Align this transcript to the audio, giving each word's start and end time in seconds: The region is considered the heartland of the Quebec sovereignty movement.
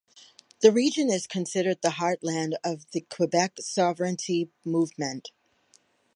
The 0.61 0.71
region 0.71 1.11
is 1.11 1.27
considered 1.27 1.83
the 1.83 1.89
heartland 1.99 2.53
of 2.63 2.89
the 2.89 3.01
Quebec 3.01 3.57
sovereignty 3.61 4.49
movement. 4.65 5.29